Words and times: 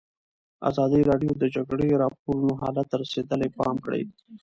ازادي 0.69 1.01
راډیو 1.09 1.31
د 1.35 1.39
د 1.41 1.43
جګړې 1.55 1.87
راپورونه 2.03 2.53
حالت 2.61 2.85
ته 2.91 2.95
رسېدلي 3.03 3.49
پام 3.59 3.75
کړی. 3.85 4.01